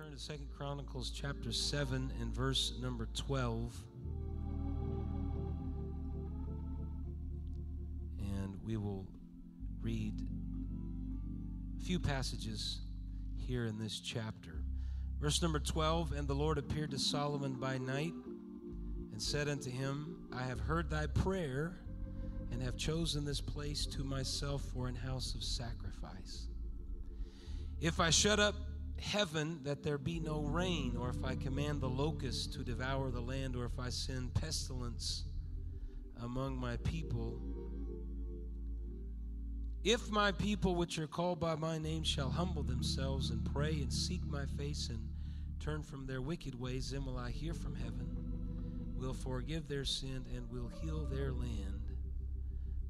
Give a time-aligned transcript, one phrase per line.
[0.00, 3.76] turn to Second Chronicles chapter 7 and verse number 12.
[8.18, 9.06] And we will
[9.82, 10.14] read
[11.78, 12.80] a few passages
[13.36, 14.62] here in this chapter.
[15.20, 18.14] Verse number 12 And the Lord appeared to Solomon by night
[19.12, 21.76] and said unto him, I have heard thy prayer
[22.52, 26.46] and have chosen this place to myself for an house of sacrifice.
[27.82, 28.54] If I shut up
[29.00, 33.20] heaven that there be no rain, or if I command the locusts to devour the
[33.20, 35.24] land, or if I send pestilence
[36.22, 37.40] among my people,
[39.82, 43.92] if my people which are called by my name shall humble themselves and pray and
[43.92, 45.00] seek my face and
[45.58, 48.08] turn from their wicked ways, then will I hear from heaven,
[48.98, 51.80] will forgive their sin, and will heal their land.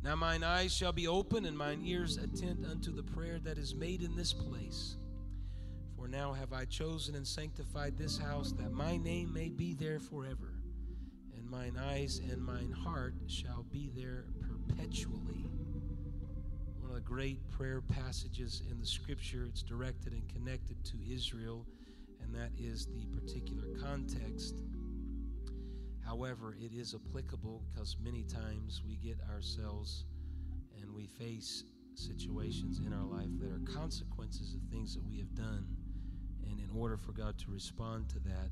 [0.03, 3.75] Now mine eyes shall be open and mine ears attend unto the prayer that is
[3.75, 4.97] made in this place.
[6.11, 10.55] Now have I chosen and sanctified this house that my name may be there forever,
[11.37, 15.47] and mine eyes and mine heart shall be there perpetually.
[16.81, 21.65] One of the great prayer passages in the scripture, it's directed and connected to Israel,
[22.21, 24.57] and that is the particular context.
[26.05, 30.07] However, it is applicable because many times we get ourselves
[30.83, 31.63] and we face
[31.95, 35.69] situations in our life that are consequences of things that we have done
[36.51, 38.51] and in order for God to respond to that,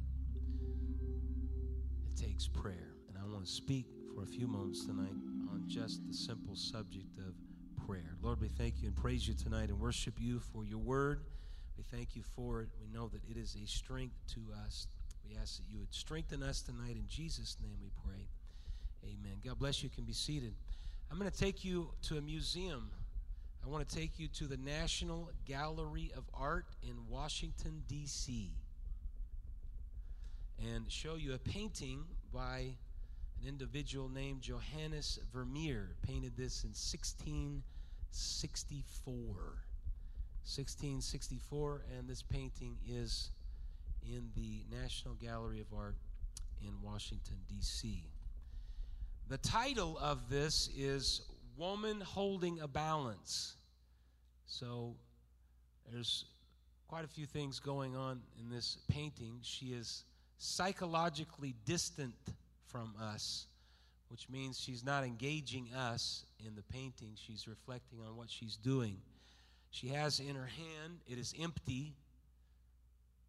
[2.04, 2.94] it takes prayer.
[3.08, 5.16] And I want to speak for a few moments tonight
[5.52, 7.34] on just the simple subject of
[7.86, 8.16] prayer.
[8.22, 11.20] Lord, we thank you and praise you tonight and worship you for your word.
[11.76, 12.68] We thank you for it.
[12.80, 14.86] We know that it is a strength to us.
[15.28, 16.96] We ask that you would strengthen us tonight.
[16.96, 18.28] In Jesus' name we pray.
[19.04, 19.38] Amen.
[19.44, 19.88] God bless you.
[19.88, 20.54] you can be seated.
[21.10, 22.90] I'm going to take you to a museum
[23.68, 28.54] I want to take you to the National Gallery of Art in Washington, D.C.,
[30.58, 32.76] and show you a painting by
[33.40, 35.90] an individual named Johannes Vermeer.
[36.00, 39.26] Painted this in 1664.
[39.26, 43.32] 1664, and this painting is
[44.02, 45.98] in the National Gallery of Art
[46.62, 48.06] in Washington, D.C.
[49.28, 51.20] The title of this is
[51.58, 53.57] Woman Holding a Balance.
[54.48, 54.94] So
[55.92, 56.24] there's
[56.88, 59.38] quite a few things going on in this painting.
[59.42, 60.04] She is
[60.38, 62.14] psychologically distant
[62.66, 63.46] from us,
[64.08, 67.12] which means she's not engaging us in the painting.
[67.14, 68.96] She's reflecting on what she's doing.
[69.70, 71.94] She has in her hand, it is empty.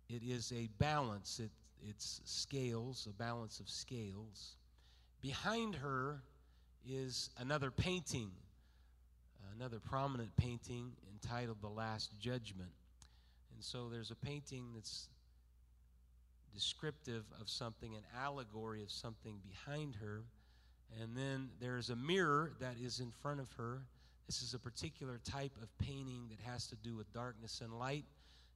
[0.10, 1.52] It is a balance, it,
[1.88, 4.56] it's scales, a balance of scales.
[5.22, 6.24] Behind her
[6.90, 8.32] is another painting,
[9.60, 12.70] another prominent painting entitled The Last Judgment.
[13.54, 15.10] And so there's a painting that's
[16.54, 20.22] descriptive of something, an allegory of something behind her.
[21.02, 23.82] And then there's a mirror that is in front of her.
[24.28, 28.06] This is a particular type of painting that has to do with darkness and light.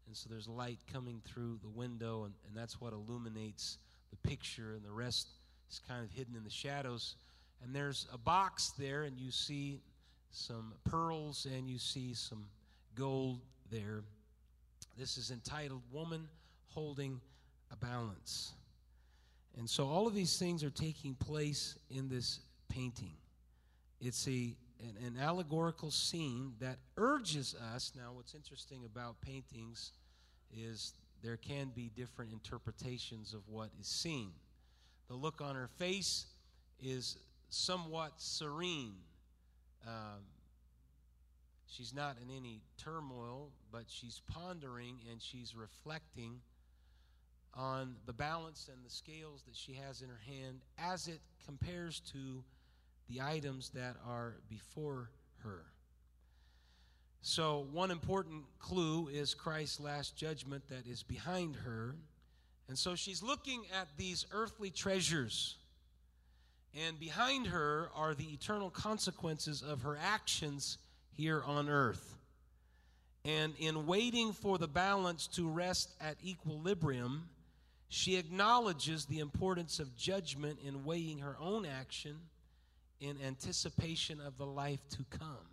[0.07, 3.77] And so there's light coming through the window, and, and that's what illuminates
[4.09, 5.27] the picture, and the rest
[5.69, 7.15] is kind of hidden in the shadows.
[7.61, 9.81] And there's a box there, and you see
[10.33, 12.45] some pearls and you see some
[12.95, 13.39] gold
[13.71, 14.03] there.
[14.97, 16.27] This is entitled Woman
[16.69, 17.21] Holding
[17.71, 18.51] a Balance.
[19.57, 23.13] And so all of these things are taking place in this painting.
[24.01, 27.93] It's a an, an, allegorical scene that urges us.
[27.95, 29.93] Now, what's interesting about paintings
[30.53, 34.31] is there can be different interpretations of what is seen.
[35.07, 36.25] The look on her face
[36.81, 37.17] is
[37.49, 38.95] somewhat serene.
[39.85, 40.23] Um,
[41.67, 46.39] she's not in any turmoil, but she's pondering and she's reflecting
[47.55, 51.99] on the balance and the scales that she has in her hand as it compares
[51.99, 52.43] to
[53.09, 55.09] the items that are before
[55.43, 55.65] her.
[57.21, 61.95] So, one important clue is Christ's last judgment that is behind her.
[62.67, 65.55] And so she's looking at these earthly treasures
[66.75, 70.77] and behind her are the eternal consequences of her actions
[71.11, 72.17] here on earth.
[73.25, 77.29] And in waiting for the balance to rest at equilibrium,
[77.89, 82.17] she acknowledges the importance of judgment in weighing her own action
[82.99, 85.47] in anticipation of the life to come.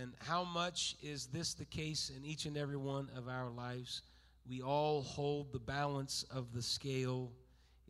[0.00, 4.02] And how much is this the case in each and every one of our lives?
[4.48, 7.30] We all hold the balance of the scale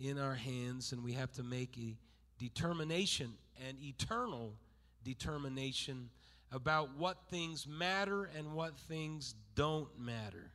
[0.03, 1.97] in our hands, and we have to make a
[2.39, 3.33] determination,
[3.69, 4.53] an eternal
[5.05, 6.11] determination
[6.51, 10.51] about what things matter and what things don't matter.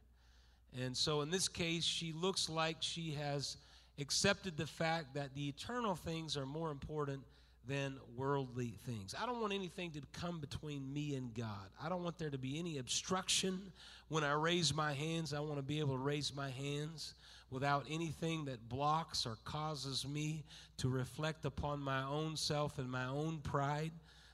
[0.79, 3.57] And so in this case, she looks like she has
[3.99, 7.21] accepted the fact that the eternal things are more important
[7.67, 9.13] than worldly things.
[9.19, 11.69] I don't want anything to come between me and God.
[11.83, 13.59] I don't want there to be any obstruction
[14.07, 15.33] when I raise my hands.
[15.33, 17.13] I want to be able to raise my hands
[17.49, 20.43] without anything that blocks or causes me
[20.77, 23.91] to reflect upon my own self and my own pride.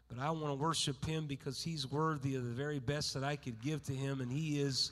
[0.09, 3.35] But I want to worship Him because He's worthy of the very best that I
[3.35, 4.91] could give to Him, and He is.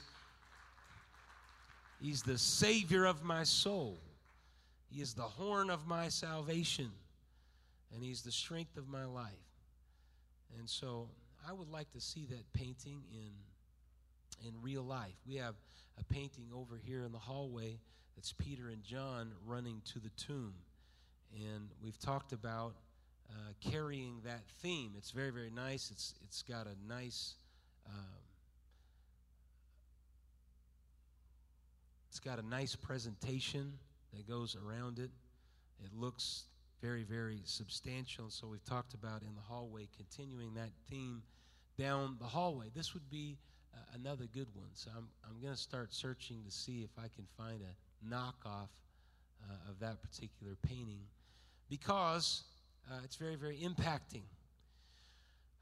[2.00, 3.98] He's the Savior of my soul.
[4.90, 6.90] He is the horn of my salvation
[7.94, 9.30] and He's the strength of my life.
[10.58, 11.08] And so
[11.48, 13.32] I would like to see that painting in
[14.44, 15.14] in real life.
[15.26, 15.54] We have
[16.00, 17.78] a painting over here in the hallway
[18.16, 20.54] that's Peter and John running to the tomb.
[21.34, 22.74] And we've talked about
[23.30, 24.92] uh, carrying that theme.
[24.96, 25.90] It's very, very nice.
[25.90, 27.34] It's, it's got a nice,
[27.86, 28.22] um,
[32.10, 33.72] it's got a nice presentation
[34.14, 35.10] that goes around it.
[35.82, 36.44] It looks
[36.82, 38.24] very, very substantial.
[38.24, 41.22] And so we've talked about in the hallway, continuing that theme
[41.78, 42.66] down the hallway.
[42.74, 43.38] This would be
[43.72, 44.68] uh, another good one.
[44.74, 47.74] So I'm, I'm going to start searching to see if I can find a
[48.08, 48.68] knockoff
[49.48, 51.00] uh, of that particular painting
[51.68, 52.44] because
[52.90, 54.22] uh, it's very, very impacting.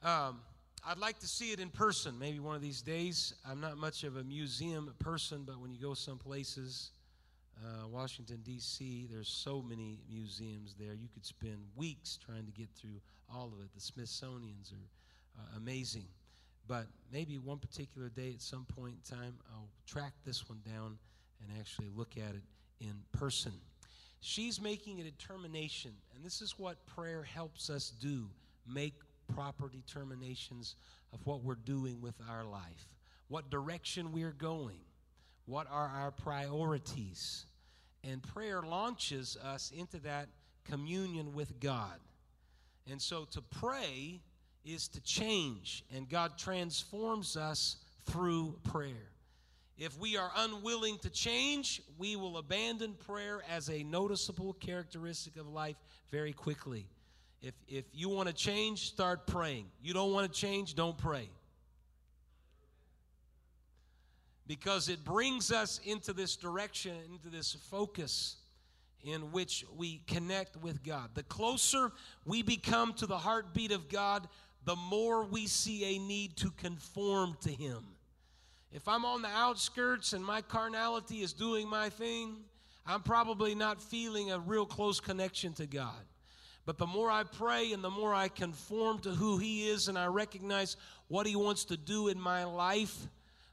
[0.03, 0.41] Um,
[0.87, 3.35] I'd like to see it in person maybe one of these days.
[3.49, 6.93] I'm not much of a museum person, but when you go some places,
[7.63, 10.95] uh, Washington, D.C., there's so many museums there.
[10.95, 13.01] You could spend weeks trying to get through
[13.33, 13.69] all of it.
[13.75, 16.07] The Smithsonian's are uh, amazing.
[16.67, 20.99] But maybe one particular day at some point in time, I'll track this one down
[21.41, 22.43] and actually look at it
[22.81, 23.53] in person.
[24.21, 28.29] She's making a determination, and this is what prayer helps us do
[28.67, 28.95] make
[29.35, 30.77] proper determinations
[31.13, 32.89] of what we're doing with our life,
[33.29, 34.81] what direction we're going,
[35.47, 37.47] what are our priorities.
[38.05, 40.29] And prayer launches us into that
[40.65, 41.99] communion with God.
[42.91, 44.21] And so to pray
[44.65, 47.77] is to change, and God transforms us
[48.07, 49.11] through prayer.
[49.81, 55.49] If we are unwilling to change, we will abandon prayer as a noticeable characteristic of
[55.49, 55.77] life
[56.13, 56.87] very quickly.
[57.43, 59.67] If, if you want to change, start praying.
[59.83, 61.31] You don't want to change, don't pray.
[64.51, 68.35] because it brings us into this direction, into this focus
[69.05, 71.11] in which we connect with God.
[71.15, 71.93] The closer
[72.27, 74.27] we become to the heartbeat of God,
[74.65, 77.85] the more we see a need to conform to Him.
[78.73, 82.37] If I'm on the outskirts and my carnality is doing my thing,
[82.87, 86.05] I'm probably not feeling a real close connection to God.
[86.67, 89.99] But the more I pray and the more I conform to who He is and
[89.99, 90.77] I recognize
[91.09, 92.97] what He wants to do in my life,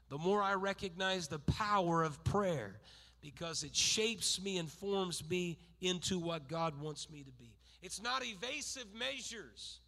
[0.08, 2.76] the more I recognize the power of prayer
[3.20, 7.52] because it shapes me and forms me into what God wants me to be.
[7.82, 9.80] It's not evasive measures.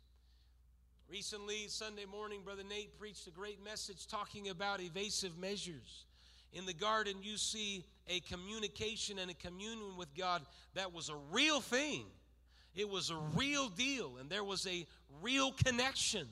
[1.11, 6.05] Recently, Sunday morning, Brother Nate preached a great message talking about evasive measures.
[6.53, 10.43] In the garden, you see a communication and a communion with God
[10.75, 12.05] that was a real thing.
[12.77, 14.87] It was a real deal, and there was a
[15.21, 16.29] real connection.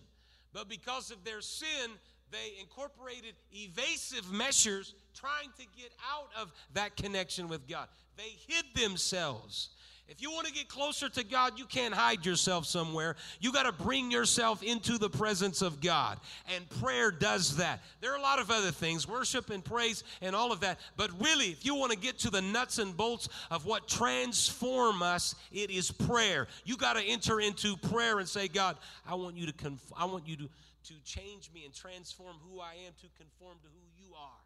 [0.52, 1.90] But because of their sin,
[2.30, 7.88] they incorporated evasive measures trying to get out of that connection with God.
[8.16, 9.70] They hid themselves.
[10.08, 13.14] If you want to get closer to God, you can't hide yourself somewhere.
[13.40, 16.18] You got to bring yourself into the presence of God.
[16.56, 17.82] And prayer does that.
[18.00, 20.80] There are a lot of other things, worship and praise and all of that.
[20.96, 25.02] But really, if you want to get to the nuts and bolts of what transform
[25.02, 26.46] us, it is prayer.
[26.64, 30.06] You got to enter into prayer and say, God, I want you to conf- I
[30.06, 30.48] want you to
[30.84, 34.40] to change me and transform who I am to conform to who you are.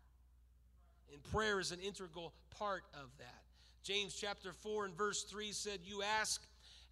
[1.13, 3.42] And prayer is an integral part of that.
[3.83, 6.41] James chapter 4 and verse 3 said, You ask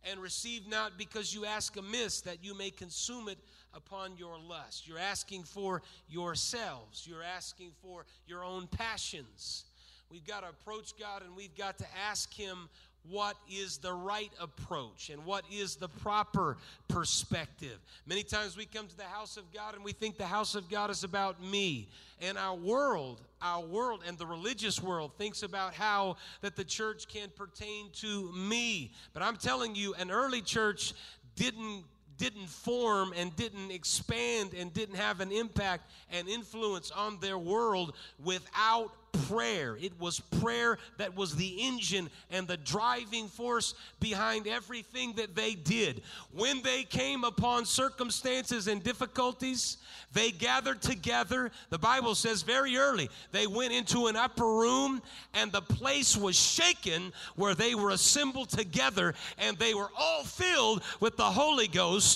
[0.05, 3.39] and receive not because you ask amiss, that you may consume it
[3.75, 4.89] upon your lust.
[4.89, 9.65] You're asking for yourselves, you're asking for your own passions.
[10.11, 12.69] We've got to approach God and we've got to ask Him
[13.09, 16.57] what is the right approach and what is the proper
[16.89, 17.79] perspective.
[18.07, 20.69] Many times we come to the house of God and we think the house of
[20.69, 21.89] God is about me.
[22.21, 27.09] And our world, our world and the religious world thinks about how that the church
[27.09, 28.93] can pertain to me.
[29.13, 30.93] But I'm telling you, an early church
[31.37, 31.85] didn't
[32.21, 37.95] didn't form and didn't expand and didn't have an impact and influence on their world
[38.23, 38.93] without
[39.29, 39.77] prayer.
[39.81, 45.55] It was prayer that was the engine and the driving force behind everything that they
[45.55, 46.03] did.
[46.33, 49.79] When they came upon circumstances and difficulties,
[50.13, 51.51] they gathered together.
[51.71, 55.03] The Bible says very early, they went into an upper room
[55.35, 60.83] and the place was shaken where they were assembled together and they were all filled
[61.01, 62.10] with the Holy Ghost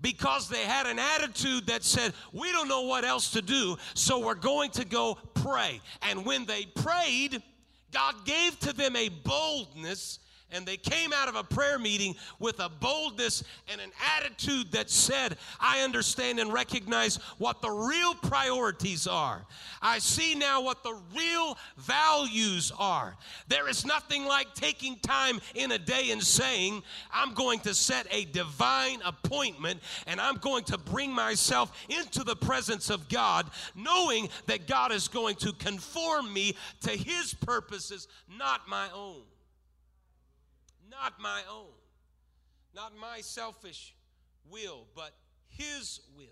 [0.00, 4.18] because they had an attitude that said, We don't know what else to do, so
[4.18, 5.80] we're going to go pray.
[6.02, 7.42] And when they prayed,
[7.92, 10.18] God gave to them a boldness
[10.52, 14.88] and they came out of a prayer meeting with a boldness and an attitude that
[14.90, 19.44] said, I understand and recognize what the real priorities are.
[19.82, 23.16] I see now what the real values are.
[23.48, 28.06] There is nothing like taking time in a day and saying, I'm going to set
[28.10, 34.28] a divine appointment and I'm going to bring myself into the presence of God, knowing
[34.46, 39.22] that God is going to conform me to His purposes, not my own
[41.00, 41.72] not my own,
[42.74, 43.94] not my selfish
[44.50, 45.12] will, but
[45.48, 46.26] His will.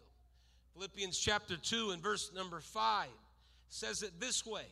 [0.74, 3.08] Philippians chapter 2 and verse number 5
[3.68, 4.66] says it this way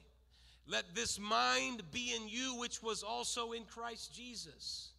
[0.67, 4.91] Let this mind be in you, which was also in Christ Jesus,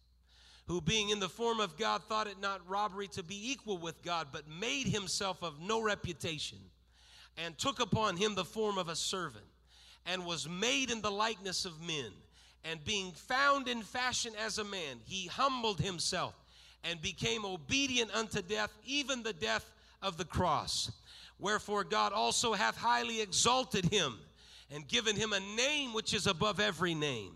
[0.66, 4.02] who being in the form of God thought it not robbery to be equal with
[4.02, 6.58] God, but made himself of no reputation,
[7.36, 9.44] and took upon him the form of a servant,
[10.06, 12.12] and was made in the likeness of men
[12.64, 16.34] and being found in fashion as a man, he humbled himself
[16.82, 19.70] and became obedient unto death, even the death
[20.02, 20.90] of the cross.
[21.38, 24.18] Wherefore God also hath highly exalted him
[24.74, 27.32] and given him a name which is above every name.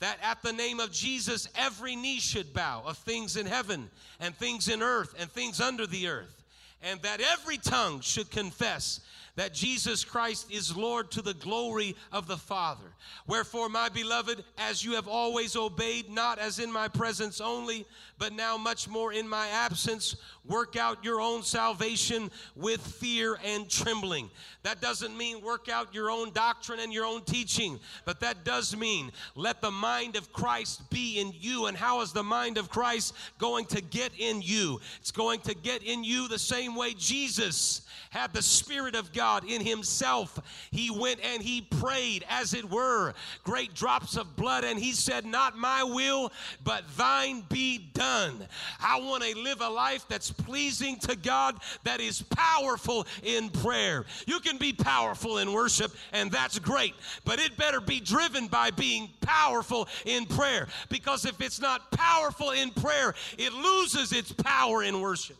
[0.00, 4.34] That at the name of Jesus every knee should bow of things in heaven and
[4.34, 6.42] things in earth and things under the earth,
[6.82, 9.00] and that every tongue should confess
[9.36, 12.92] that Jesus Christ is Lord to the glory of the Father.
[13.26, 17.86] Wherefore, my beloved, as you have always obeyed, not as in my presence only,
[18.18, 23.70] but now much more in my absence, work out your own salvation with fear and
[23.70, 24.28] trembling.
[24.64, 28.76] That doesn't mean work out your own doctrine and your own teaching, but that does
[28.76, 31.66] mean let the mind of Christ be in you.
[31.66, 34.78] And how is the mind of Christ going to get in you?
[35.00, 39.21] It's going to get in you the same way Jesus had the Spirit of God
[39.46, 40.38] in himself.
[40.70, 43.14] He went and he prayed, as it were,
[43.44, 46.32] great drops of blood, and he said, Not my will,
[46.64, 48.46] but thine be done.
[48.80, 54.04] I want to live a life that's pleasing to God, that is powerful in prayer.
[54.26, 58.70] You can be powerful in worship, and that's great, but it better be driven by
[58.70, 64.82] being powerful in prayer, because if it's not powerful in prayer, it loses its power
[64.82, 65.36] in worship.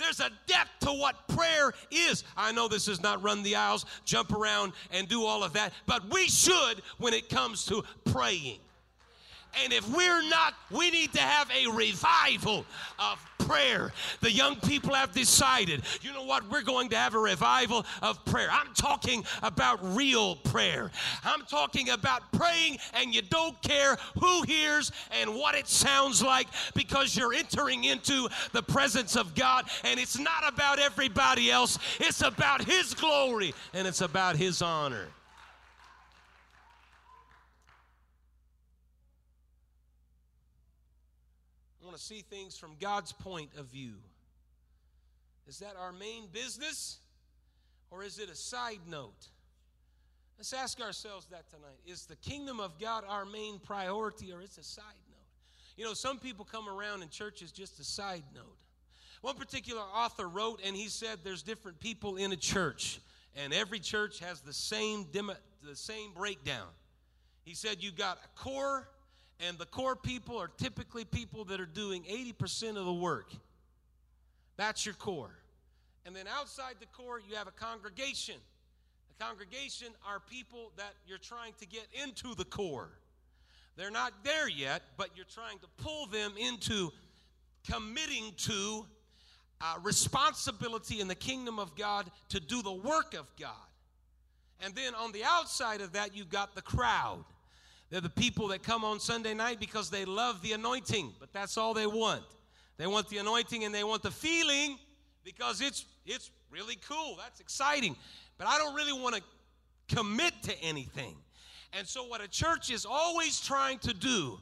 [0.00, 2.24] There's a depth to what prayer is.
[2.36, 5.72] I know this is not run the aisles, jump around, and do all of that,
[5.86, 8.58] but we should when it comes to praying.
[9.62, 12.64] And if we're not, we need to have a revival
[12.98, 13.18] of
[13.50, 13.92] prayer.
[14.20, 18.24] The young people have decided, you know what, we're going to have a revival of
[18.24, 18.48] prayer.
[18.50, 20.90] I'm talking about real prayer.
[21.24, 26.46] I'm talking about praying and you don't care who hears and what it sounds like
[26.74, 32.22] because you're entering into the presence of God and it's not about everybody else, it's
[32.22, 35.08] about His glory and it's about His honor.
[41.90, 43.94] Want to see things from God's point of view.
[45.48, 46.98] Is that our main business
[47.90, 49.26] or is it a side note?
[50.38, 51.80] Let's ask ourselves that tonight.
[51.84, 55.26] Is the kingdom of God our main priority or it's a side note?
[55.76, 58.58] You know, some people come around in church as just a side note.
[59.20, 63.00] One particular author wrote, and he said there's different people in a church,
[63.34, 66.68] and every church has the same, the same breakdown.
[67.42, 68.86] He said you got a core
[69.46, 73.32] and the core people are typically people that are doing 80% of the work.
[74.56, 75.34] That's your core.
[76.04, 78.36] And then outside the core, you have a congregation.
[79.08, 82.90] The congregation are people that you're trying to get into the core.
[83.76, 86.90] They're not there yet, but you're trying to pull them into
[87.70, 88.86] committing to
[89.60, 93.54] uh, responsibility in the kingdom of God to do the work of God.
[94.62, 97.24] And then on the outside of that, you've got the crowd.
[97.90, 101.58] They're the people that come on Sunday night because they love the anointing, but that's
[101.58, 102.22] all they want.
[102.76, 104.78] They want the anointing and they want the feeling
[105.24, 107.16] because it's it's really cool.
[107.18, 107.96] That's exciting.
[108.38, 109.22] But I don't really want to
[109.94, 111.16] commit to anything.
[111.72, 114.38] And so what a church is always trying to do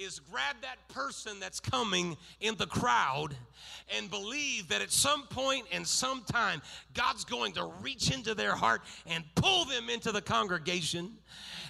[0.00, 3.34] is grab that person that's coming in the crowd
[3.96, 6.62] and believe that at some point and some time
[6.94, 11.12] God's going to reach into their heart and pull them into the congregation.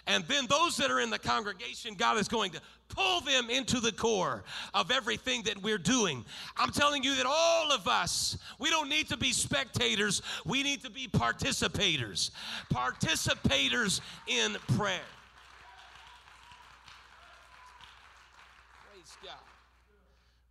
[0.07, 3.81] And then those that are in the congregation, God is going to pull them into
[3.81, 4.45] the core
[4.75, 6.25] of everything that we're doing.
[6.57, 10.83] I'm telling you that all of us, we don't need to be spectators, we need
[10.85, 12.31] to be participators.
[12.73, 15.01] Participators in prayer.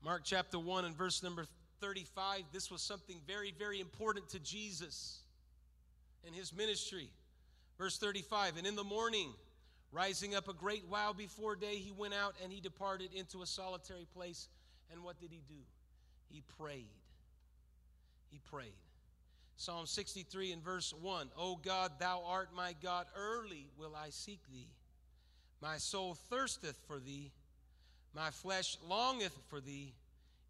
[0.03, 1.45] Mark chapter 1 and verse number
[1.81, 2.43] 35.
[2.53, 5.19] This was something very, very important to Jesus
[6.25, 7.09] in his ministry.
[7.77, 9.33] Verse 35 And in the morning,
[9.91, 13.45] rising up a great while before day, he went out and he departed into a
[13.45, 14.47] solitary place.
[14.91, 15.61] And what did he do?
[16.29, 16.87] He prayed.
[18.29, 18.73] He prayed.
[19.57, 24.39] Psalm 63 and verse 1 O God, thou art my God, early will I seek
[24.49, 24.69] thee.
[25.61, 27.33] My soul thirsteth for thee
[28.13, 29.93] my flesh longeth for thee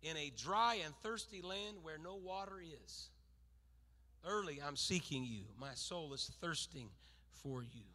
[0.02, 3.10] in a dry and thirsty land where no water is.
[4.26, 5.44] Early I'm seeking you.
[5.60, 6.90] My soul is thirsting
[7.32, 7.86] for you.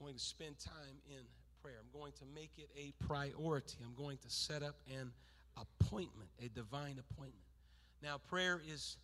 [0.00, 1.22] I'm going to spend time in
[1.62, 1.76] prayer.
[1.80, 3.76] I'm going to make it a priority.
[3.84, 5.10] I'm going to set up an
[5.56, 7.44] appointment, a divine appointment.
[8.02, 8.96] Now, prayer is,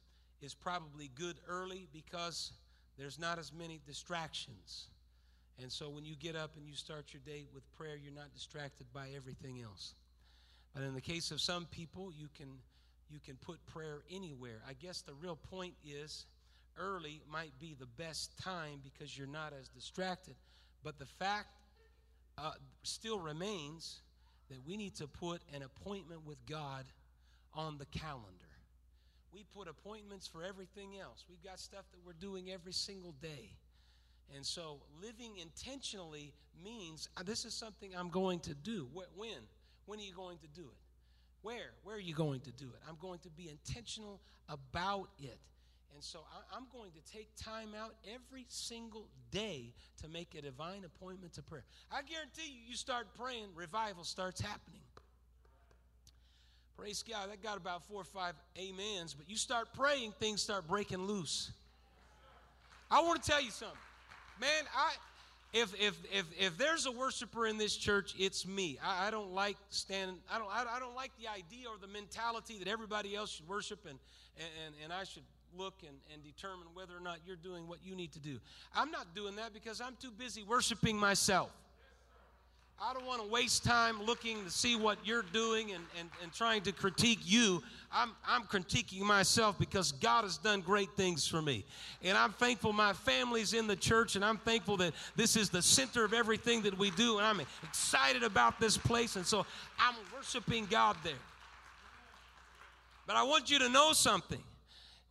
[0.43, 2.53] is probably good early because
[2.99, 4.89] there's not as many distractions.
[5.63, 8.33] And so when you get up and you start your day with prayer, you're not
[8.33, 9.95] distracted by everything else.
[10.75, 12.49] But in the case of some people, you can
[13.11, 14.63] you can put prayer anywhere.
[14.69, 16.27] I guess the real point is
[16.79, 20.37] early might be the best time because you're not as distracted.
[20.85, 21.49] But the fact
[22.39, 22.53] uh,
[22.85, 24.01] still remains
[24.49, 26.85] that we need to put an appointment with God
[27.55, 28.47] on the calendar.
[29.33, 31.25] We put appointments for everything else.
[31.29, 33.51] We've got stuff that we're doing every single day.
[34.35, 36.33] And so living intentionally
[36.63, 38.89] means uh, this is something I'm going to do.
[38.93, 39.31] When?
[39.87, 40.79] When are you going to do it?
[41.43, 41.71] Where?
[41.85, 42.81] Where are you going to do it?
[42.89, 45.39] I'm going to be intentional about it.
[45.95, 46.21] And so
[46.55, 49.73] I'm going to take time out every single day
[50.03, 51.65] to make a divine appointment to prayer.
[51.91, 54.81] I guarantee you, you start praying, revival starts happening.
[56.77, 57.31] Praise God.
[57.31, 61.51] That got about four or five amens, but you start praying, things start breaking loose.
[62.91, 63.77] I want to tell you something.
[64.41, 64.93] Man, I
[65.53, 68.79] if if if if there's a worshiper in this church, it's me.
[68.83, 70.17] I, I don't like standing.
[70.33, 73.49] I don't I, I, don't like the idea or the mentality that everybody else should
[73.49, 73.99] worship and
[74.65, 75.25] and and I should
[75.57, 78.39] look and, and determine whether or not you're doing what you need to do.
[78.75, 81.51] I'm not doing that because I'm too busy worshiping myself.
[82.83, 86.33] I don't want to waste time looking to see what you're doing and, and, and
[86.33, 87.63] trying to critique you.
[87.93, 91.67] I'm, I'm critiquing myself because God has done great things for me.
[92.03, 95.61] And I'm thankful my family's in the church, and I'm thankful that this is the
[95.61, 97.19] center of everything that we do.
[97.19, 99.17] And I'm excited about this place.
[99.17, 99.45] And so
[99.79, 101.13] I'm worshiping God there.
[103.07, 104.43] But I want you to know something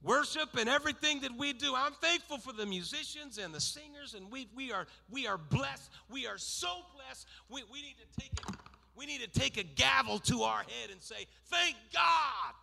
[0.04, 1.74] worship and everything that we do.
[1.76, 5.92] I'm thankful for the musicians and the singers, and we, we, are, we are blessed.
[6.10, 7.28] We are so blessed.
[7.50, 8.56] We, we, need to take it,
[8.96, 12.54] we need to take a gavel to our head and say, Thank God.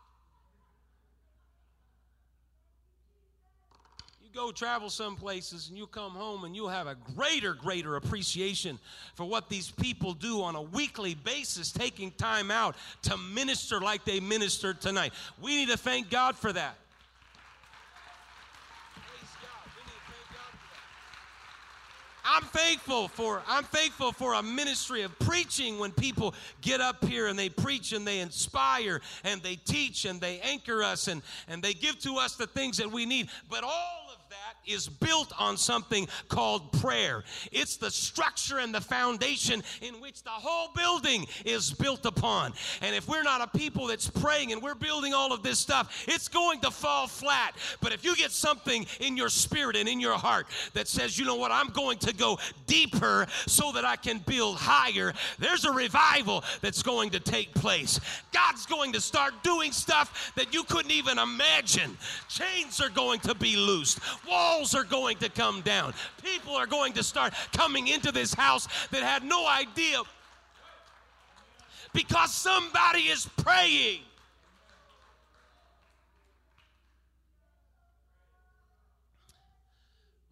[4.23, 7.97] You go travel some places and you come home and you'll have a greater, greater
[7.97, 8.79] appreciation
[9.15, 14.05] for what these people do on a weekly basis, taking time out to minister like
[14.05, 15.13] they ministered tonight.
[15.41, 16.77] We need to thank God for that.
[22.37, 27.29] I'm thankful for I'm thankful for a ministry of preaching when people get up here
[27.29, 31.63] and they preach and they inspire and they teach and they anchor us and, and
[31.63, 33.31] they give to us the things that we need.
[33.49, 34.06] But all
[34.67, 37.25] is built on something called prayer.
[37.53, 42.53] It's the structure and the foundation in which the whole building is built upon.
[42.83, 46.05] And if we're not a people that's praying and we're building all of this stuff,
[46.09, 47.57] it's going to fall flat.
[47.81, 51.25] But if you get something in your spirit and in your heart that says, you
[51.25, 55.73] know what, I'm going to go deeper so that I can build higher, there's a
[55.73, 58.01] revival that's going to take place.
[58.33, 61.97] God's going to start doing stuff that you couldn't even imagine.
[62.29, 64.01] Chains are going to be loosed.
[64.29, 65.95] Walls are going to come down.
[66.23, 70.03] People are going to start coming into this house that had no idea
[71.93, 74.01] because somebody is praying.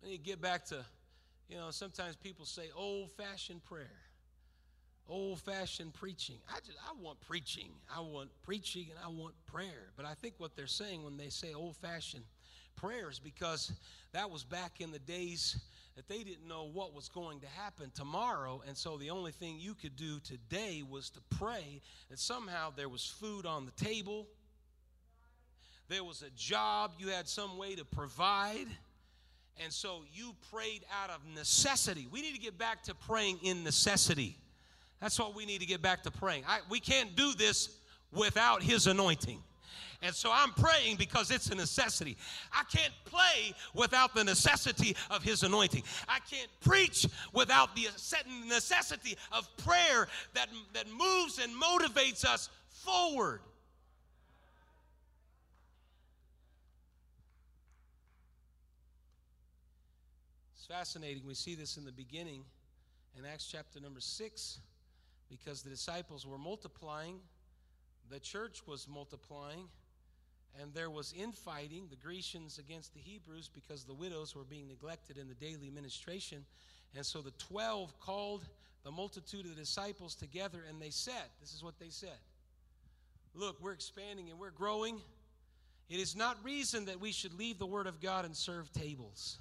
[0.02, 0.84] Let me get back to,
[1.48, 4.02] you know, sometimes people say old fashioned prayer,
[5.08, 6.36] old fashioned preaching.
[6.46, 7.70] I just, I want preaching.
[7.94, 9.92] I want preaching and I want prayer.
[9.96, 12.24] But I think what they're saying when they say old fashioned
[12.76, 13.72] prayers because
[14.12, 15.56] that was back in the days
[15.96, 18.62] that they didn't know what was going to happen tomorrow.
[18.66, 22.88] And so the only thing you could do today was to pray that somehow there
[22.88, 24.26] was food on the table,
[25.88, 28.66] there was a job, you had some way to provide.
[29.62, 32.08] And so you prayed out of necessity.
[32.10, 34.36] We need to get back to praying in necessity.
[35.00, 36.44] That's what we need to get back to praying.
[36.48, 37.68] I, we can't do this
[38.12, 39.40] without His anointing.
[40.02, 42.16] And so I'm praying because it's a necessity.
[42.52, 45.82] I can't play without the necessity of His anointing.
[46.08, 47.88] I can't preach without the
[48.46, 53.40] necessity of prayer that, that moves and motivates us forward.
[60.56, 61.26] It's fascinating.
[61.26, 62.42] We see this in the beginning
[63.18, 64.60] in Acts chapter number 6
[65.28, 67.20] because the disciples were multiplying,
[68.10, 69.68] the church was multiplying,
[70.60, 75.18] and there was infighting, the Grecians against the Hebrews, because the widows were being neglected
[75.18, 76.44] in the daily ministration.
[76.94, 78.44] And so the 12 called
[78.84, 82.18] the multitude of the disciples together, and they said, This is what they said
[83.34, 85.00] Look, we're expanding and we're growing.
[85.90, 89.38] It is not reason that we should leave the Word of God and serve tables.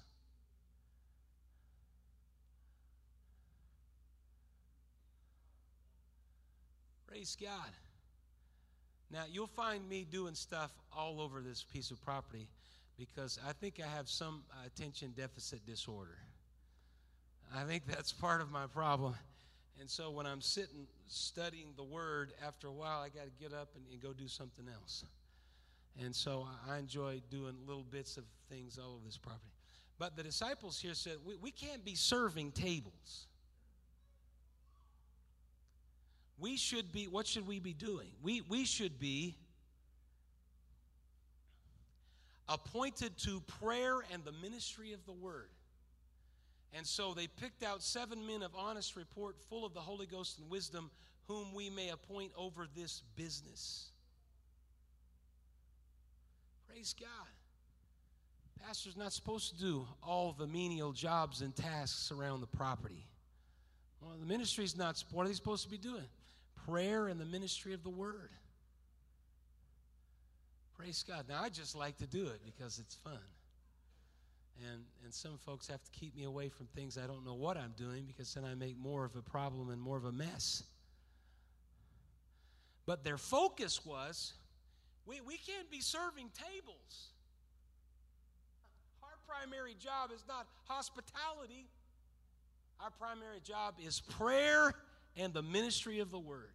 [7.08, 7.70] Praise God.
[9.12, 12.48] Now, you'll find me doing stuff all over this piece of property
[12.98, 16.18] because I think I have some attention deficit disorder.
[17.56, 19.16] I think that's part of my problem.
[19.80, 23.54] And so when I'm sitting studying the word, after a while, I got to get
[23.54, 25.04] up and, and, go do something else.
[26.04, 29.52] And so I enjoy doing little bits of things all over this property.
[30.00, 33.28] But the disciples here said, we, we can't be serving tables
[36.40, 38.10] we should be, what should we be doing?
[38.22, 39.36] We, we should be
[42.50, 45.50] appointed to prayer and the ministry of the word.
[46.76, 50.40] And so they picked out seven men of honest report, full of the Holy Ghost
[50.40, 50.90] and wisdom,
[51.28, 53.92] whom we may appoint over this business.
[56.68, 57.10] Praise God.
[58.66, 63.06] Pastor's not supposed to do all the menial jobs and tasks around the property.
[64.02, 66.06] Well, the ministry's not, what are they supposed to be doing?
[66.66, 68.32] Prayer and the ministry of the word.
[70.78, 71.26] Praise God.
[71.30, 73.20] Now, I just like to do it because it's fun.
[74.62, 77.58] And, and some folks have to keep me away from things I don't know what
[77.58, 80.64] I'm doing because then I make more of a problem and more of a mess.
[82.86, 84.34] But their focus was
[85.06, 87.10] we, we can't be serving tables.
[89.02, 91.68] Our primary job is not hospitality,
[92.80, 94.74] our primary job is prayer
[95.18, 96.52] and the ministry of the word.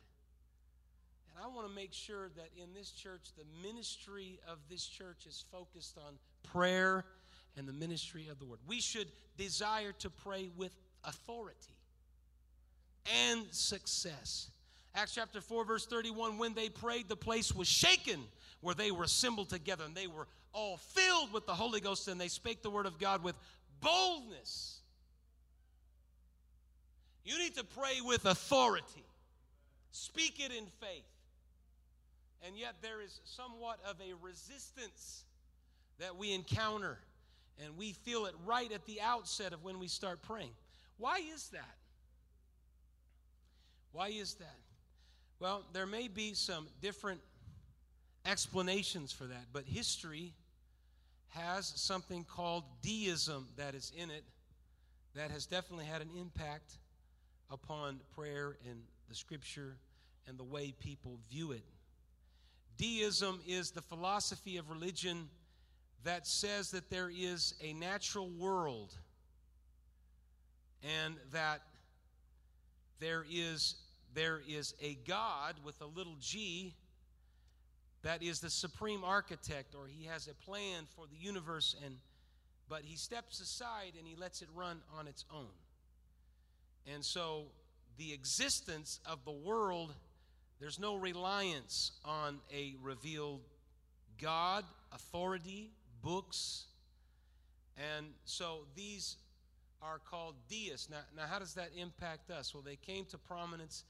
[1.30, 5.26] And I want to make sure that in this church, the ministry of this church
[5.26, 7.04] is focused on prayer
[7.56, 8.58] and the ministry of the word.
[8.66, 11.76] We should desire to pray with authority
[13.26, 14.50] and success.
[14.94, 18.20] Acts chapter 4, verse 31 when they prayed, the place was shaken
[18.60, 22.20] where they were assembled together, and they were all filled with the Holy Ghost, and
[22.20, 23.36] they spake the word of God with
[23.80, 24.77] boldness.
[27.28, 29.04] You need to pray with authority,
[29.92, 31.04] speak it in faith.
[32.42, 35.24] And yet, there is somewhat of a resistance
[35.98, 36.96] that we encounter,
[37.62, 40.52] and we feel it right at the outset of when we start praying.
[40.96, 41.76] Why is that?
[43.92, 44.56] Why is that?
[45.38, 47.20] Well, there may be some different
[48.24, 50.32] explanations for that, but history
[51.28, 54.24] has something called deism that is in it
[55.14, 56.78] that has definitely had an impact
[57.50, 59.76] upon prayer and the scripture
[60.26, 61.64] and the way people view it.
[62.76, 65.28] Deism is the philosophy of religion
[66.04, 68.94] that says that there is a natural world
[70.82, 71.62] and that
[73.00, 73.76] there is
[74.14, 76.74] there is a God with a little g
[78.02, 81.96] that is the supreme architect or he has a plan for the universe and
[82.68, 85.48] but he steps aside and he lets it run on its own
[86.86, 87.46] and so
[87.98, 89.94] the existence of the world,
[90.60, 93.42] there's no reliance on a revealed
[94.20, 95.70] God, authority,
[96.02, 96.66] books.
[97.76, 99.16] And so these
[99.82, 100.90] are called deists.
[100.90, 102.54] Now, now how does that impact us?
[102.54, 103.84] Well, they came to prominence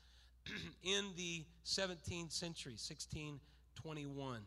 [0.83, 4.41] in the 17th century, 1621.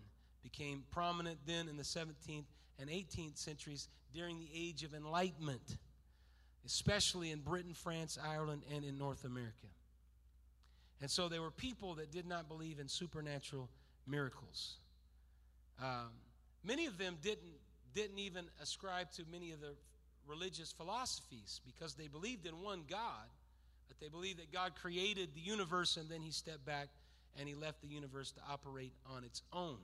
[0.44, 2.46] Became prominent then in the 17th
[2.80, 5.78] and 18th centuries during the Age of Enlightenment
[6.66, 9.68] especially in Britain, France, Ireland, and in North America.
[11.02, 13.70] And so there were people that did not believe in supernatural
[14.08, 14.76] miracles.
[15.82, 16.12] Um,
[16.64, 17.58] many of them didn't
[17.94, 19.74] didn't even ascribe to many of the
[20.26, 23.28] religious philosophies because they believed in one God,
[23.90, 26.88] but they believed that God created the universe and then he stepped back
[27.38, 29.78] and he left the universe to operate on its own.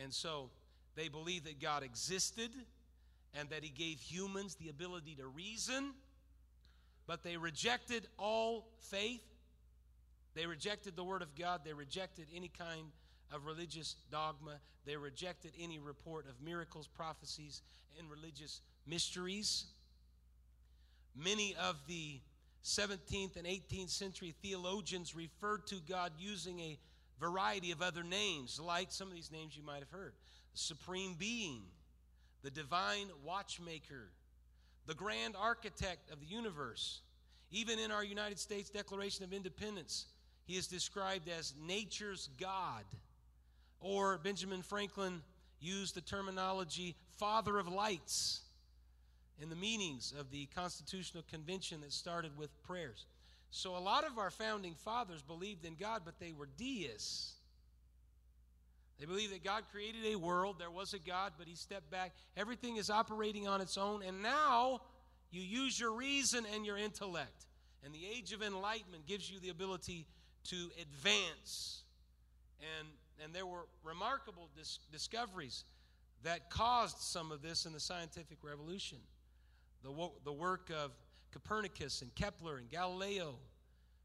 [0.00, 0.50] And so
[0.94, 2.50] they believed that God existed
[3.38, 5.92] and that he gave humans the ability to reason,
[7.06, 9.22] but they rejected all faith.
[10.34, 11.60] They rejected the word of God.
[11.64, 12.88] They rejected any kind
[13.32, 14.58] of religious dogma.
[14.84, 17.62] They rejected any report of miracles, prophecies,
[17.98, 19.66] and religious mysteries.
[21.14, 22.20] Many of the
[22.64, 26.78] 17th and 18th century theologians referred to God using a
[27.20, 30.12] variety of other names, like some of these names you might have heard
[30.54, 31.62] Supreme Being,
[32.46, 34.08] the Divine Watchmaker,
[34.86, 37.00] the Grand Architect of the universe.
[37.50, 40.06] Even in our United States Declaration of Independence,
[40.44, 42.84] he is described as nature's God.
[43.80, 45.22] Or Benjamin Franklin
[45.58, 48.42] used the terminology Father of Lights
[49.42, 53.06] in the meanings of the Constitutional Convention that started with prayers.
[53.50, 57.32] So, a lot of our founding fathers believed in God, but they were deists.
[58.98, 62.14] They believe that God created a world, there was a God, but He stepped back.
[62.36, 64.80] Everything is operating on its own, and now
[65.30, 67.46] you use your reason and your intellect.
[67.84, 70.06] And the age of enlightenment gives you the ability
[70.44, 71.82] to advance.
[72.78, 72.88] And,
[73.22, 75.64] and there were remarkable dis- discoveries
[76.22, 78.98] that caused some of this in the scientific revolution.
[79.82, 79.92] The,
[80.24, 80.92] the work of
[81.32, 83.34] Copernicus and Kepler and Galileo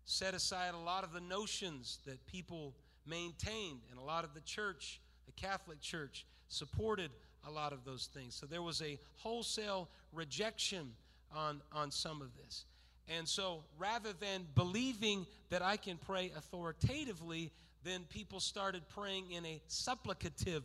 [0.05, 4.41] set aside a lot of the notions that people maintained, and a lot of the
[4.41, 7.11] church, the Catholic Church, supported
[7.47, 8.35] a lot of those things.
[8.35, 10.91] So there was a wholesale rejection
[11.35, 12.65] on, on some of this.
[13.07, 17.51] And so rather than believing that I can pray authoritatively,
[17.83, 20.63] then people started praying in a supplicative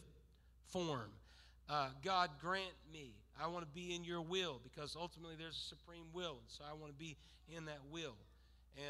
[0.66, 1.10] form.
[1.68, 3.14] Uh, God grant me.
[3.42, 6.38] I want to be in your will because ultimately there's a supreme will.
[6.40, 7.16] And so I want to be
[7.54, 8.16] in that will.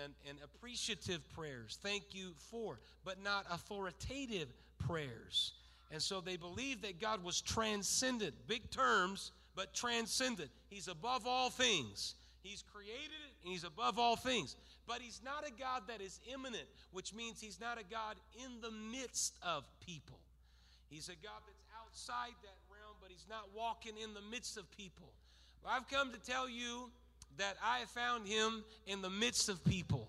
[0.02, 5.52] And, and appreciative prayers, thank you for, but not authoritative prayers.
[5.92, 10.50] And so they believed that God was transcendent, big terms, but transcendent.
[10.68, 12.14] He's above all things.
[12.42, 14.56] He's created it, and He's above all things.
[14.88, 18.60] But He's not a God that is immanent, which means He's not a God in
[18.60, 20.18] the midst of people.
[20.88, 24.70] He's a God that's outside that realm, but he's not walking in the midst of
[24.70, 25.12] people.
[25.62, 26.90] Well, I've come to tell you
[27.38, 30.08] that I found him in the midst of people.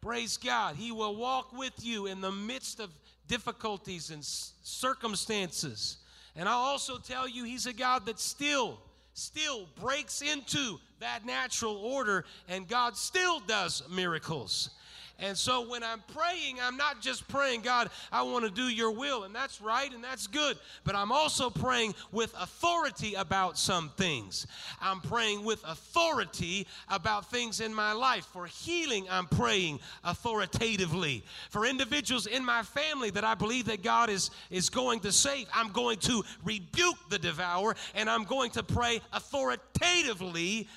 [0.00, 0.76] Praise God.
[0.76, 2.90] He will walk with you in the midst of
[3.28, 5.98] difficulties and circumstances.
[6.34, 8.80] And I'll also tell you, he's a God that still,
[9.14, 14.70] still breaks into that natural order, and God still does miracles.
[15.18, 18.90] And so when I'm praying, I'm not just praying, God, I want to do your
[18.90, 19.24] will.
[19.24, 20.58] And that's right and that's good.
[20.84, 24.46] But I'm also praying with authority about some things.
[24.80, 28.24] I'm praying with authority about things in my life.
[28.26, 31.24] For healing, I'm praying authoritatively.
[31.50, 35.46] For individuals in my family that I believe that God is, is going to save,
[35.54, 40.68] I'm going to rebuke the devourer and I'm going to pray authoritatively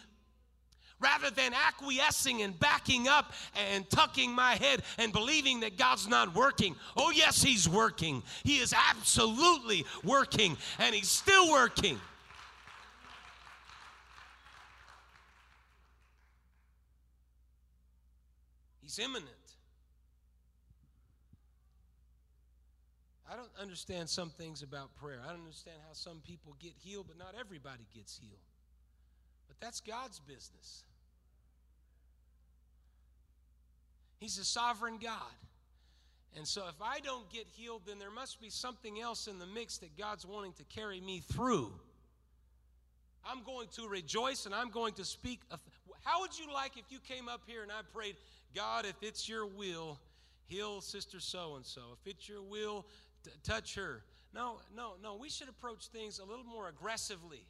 [1.00, 3.34] rather than acquiescing and backing up
[3.72, 6.76] and tucking my head and believing that God's not working.
[6.96, 8.24] Oh, yes, He's working.
[8.44, 12.00] He is absolutely working, and He's still working.
[18.82, 19.30] He's immanent.
[23.30, 25.20] I don't understand some things about prayer.
[25.24, 28.40] I don't understand how some people get healed, but not everybody gets healed.
[29.60, 30.84] But that's God's business.
[34.20, 35.20] He's a sovereign God.
[36.38, 39.46] And so if I don't get healed, then there must be something else in the
[39.46, 41.72] mix that God's wanting to carry me through.
[43.26, 45.40] I'm going to rejoice and I'm going to speak.
[46.04, 48.16] How would you like if you came up here and I prayed,
[48.54, 50.00] God, if it's your will,
[50.48, 51.82] heal sister so and so.
[51.94, 52.86] If it's your will,
[53.24, 54.04] t- touch her.
[54.34, 55.16] No, no, no.
[55.16, 57.46] We should approach things a little more aggressively.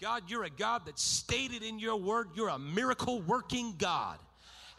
[0.00, 4.18] God, you're a God that stated in your word, you're a miracle working God.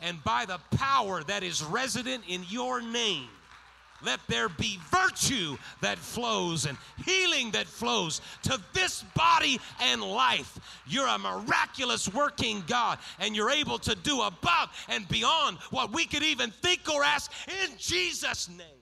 [0.02, 3.28] And by the power that is resident in your name,
[4.04, 10.60] let there be virtue that flows and healing that flows to this body and life.
[10.88, 16.06] You're a miraculous working God, and you're able to do above and beyond what we
[16.06, 18.81] could even think or ask in Jesus' name.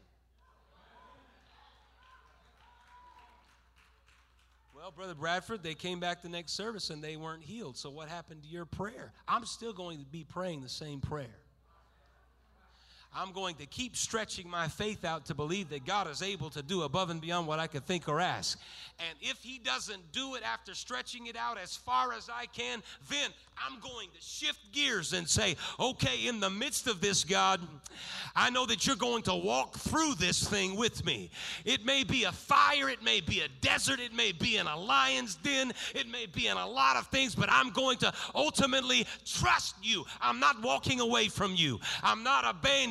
[4.96, 7.78] Brother Bradford, they came back the next service and they weren't healed.
[7.78, 9.12] So, what happened to your prayer?
[9.28, 11.36] I'm still going to be praying the same prayer.
[13.16, 16.62] I'm going to keep stretching my faith out to believe that God is able to
[16.62, 18.60] do above and beyond what I could think or ask.
[19.00, 22.84] And if He doesn't do it after stretching it out as far as I can,
[23.10, 23.32] then
[23.66, 27.60] I'm going to shift gears and say, okay, in the midst of this, God,
[28.36, 31.30] I know that you're going to walk through this thing with me.
[31.66, 34.78] It may be a fire, it may be a desert, it may be in a
[34.78, 39.06] lion's den, it may be in a lot of things, but I'm going to ultimately
[39.26, 40.06] trust you.
[40.22, 42.46] I'm not walking away from you, I'm not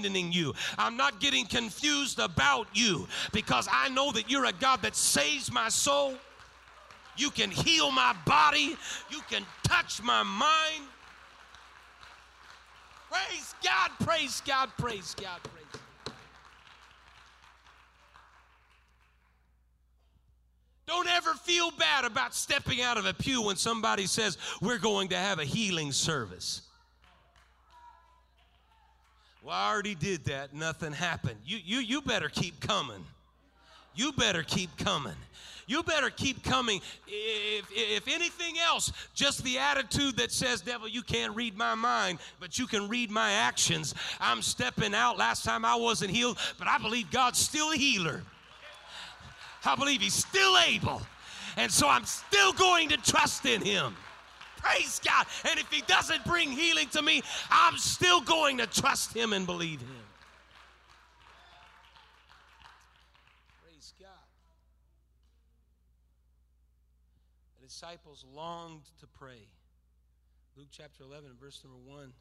[0.09, 4.83] abandoning you, I'm not getting confused about you because I know that you're a God
[4.83, 6.15] that saves my soul.
[7.17, 8.77] You can heal my body.
[9.11, 10.85] You can touch my mind.
[13.11, 16.13] Praise God, praise God, praise God, praise God.
[20.87, 25.09] Don't ever feel bad about stepping out of a pew when somebody says, We're going
[25.09, 26.68] to have a healing service.
[29.49, 30.53] Well, I already did that.
[30.53, 31.41] Nothing happened.
[31.43, 33.03] You, you, you better keep coming.
[33.95, 35.15] You better keep coming
[35.69, 36.81] you better keep coming.
[37.07, 42.19] If, if anything else, just the attitude that says, Devil, you can't read my mind,
[42.41, 43.95] but you can read my actions.
[44.19, 45.19] I'm stepping out.
[45.19, 48.23] Last time I wasn't healed, but I believe God's still a healer.
[49.65, 51.03] I believe He's still able.
[51.59, 53.95] And so I'm still going to trust in Him.
[54.59, 55.27] Praise God.
[55.49, 59.47] And if He doesn't bring healing to me, I'm still going to trust Him and
[59.47, 60.07] believe Him.
[63.65, 64.09] Praise God.
[67.61, 69.47] The disciples longed to pray.
[70.57, 72.13] Luke chapter 11, verse number 1.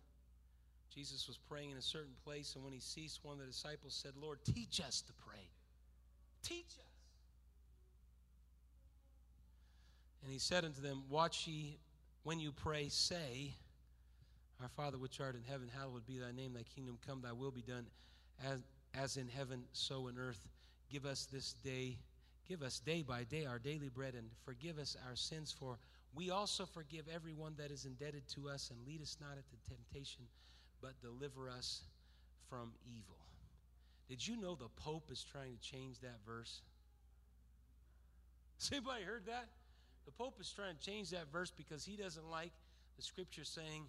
[0.93, 3.93] Jesus was praying in a certain place, and when he ceased, one of the disciples
[3.93, 5.50] said, Lord, teach us to pray.
[6.43, 6.88] Teach us.
[10.23, 11.78] And he said unto them, Watch ye
[12.28, 13.54] when you pray, say,
[14.62, 17.52] Our Father which art in heaven, hallowed be thy name, thy kingdom come, thy will
[17.52, 17.86] be done,
[18.46, 18.60] as,
[18.94, 20.46] as in heaven, so in earth.
[20.92, 21.98] Give us this day
[22.48, 25.78] Give us day by day our daily bread and forgive us our sins, for
[26.16, 30.22] we also forgive everyone that is indebted to us, and lead us not into temptation,
[30.82, 31.82] but deliver us
[32.50, 33.18] from evil.
[34.08, 36.62] Did you know the Pope is trying to change that verse?
[38.60, 39.50] Has anybody heard that?
[40.08, 42.54] The Pope is trying to change that verse because he doesn't like
[42.96, 43.84] the scripture saying,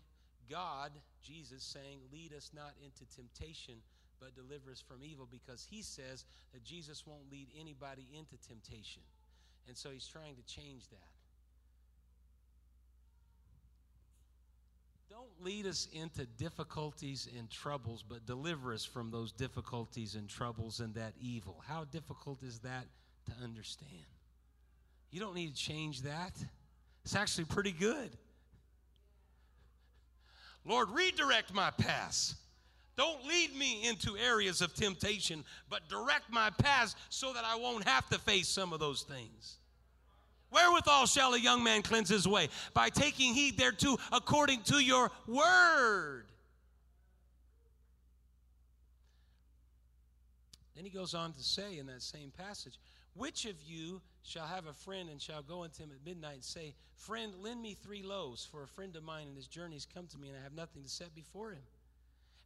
[0.51, 0.91] God,
[1.23, 3.77] Jesus, saying, lead us not into temptation,
[4.21, 9.03] but deliver us from evil because he says that Jesus won't lead anybody into temptation.
[9.69, 10.99] And so he's trying to change that.
[15.09, 20.81] Don't lead us into difficulties and troubles, but deliver us from those difficulties and troubles
[20.81, 21.63] and that evil.
[21.67, 22.87] How difficult is that
[23.27, 24.05] to understand?
[25.11, 26.33] You don't need to change that.
[27.05, 28.11] It's actually pretty good.
[30.65, 32.35] Lord, redirect my paths.
[32.97, 37.87] Don't lead me into areas of temptation, but direct my paths so that I won't
[37.89, 39.59] have to face some of those things.
[40.51, 42.49] Wherewithal shall a young man cleanse his way?
[42.75, 46.25] By taking heed thereto according to your word.
[50.75, 52.79] Then he goes on to say in that same passage,
[53.15, 56.45] Which of you shall have a friend and shall go unto him at midnight and
[56.45, 60.07] say, Friend, lend me three loaves, for a friend of mine in his journey's come
[60.09, 61.63] to me, and I have nothing to set before him?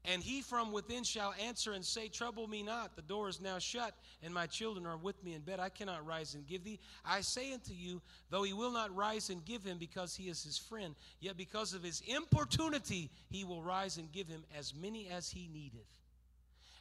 [0.04, 3.58] And he from within shall answer and say, Trouble me not, the door is now
[3.60, 5.60] shut, and my children are with me in bed.
[5.60, 6.80] I cannot rise and give thee.
[7.04, 10.42] I say unto you, though he will not rise and give him because he is
[10.42, 15.08] his friend, yet because of his importunity he will rise and give him as many
[15.08, 15.86] as he needeth.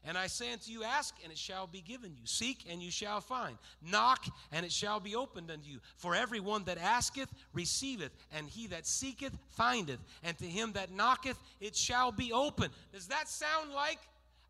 [0.04, 2.26] And I say unto you, Ask, and it shall be given you.
[2.26, 3.58] Seek, and you shall find.
[3.82, 5.80] Knock, and it shall be opened unto you.
[5.98, 10.00] For everyone that asketh, receiveth, and he that seeketh, findeth.
[10.24, 12.72] And to him that knocketh, it shall be open.
[12.92, 14.00] Does that sound like